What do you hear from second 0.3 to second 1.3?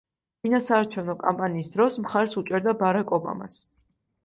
წინასაარჩევნო